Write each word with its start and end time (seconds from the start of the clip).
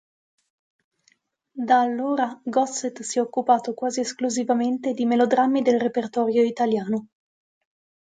Da 1.67 1.79
allora, 1.79 2.41
Gossett 2.43 3.01
si 3.01 3.19
è 3.19 3.21
occupato 3.21 3.75
quasi 3.75 3.99
esclusivamente 3.99 4.93
di 4.93 5.05
melodrammi 5.05 5.61
del 5.61 5.79
repertorio 5.79 6.41
italiano. 6.41 7.07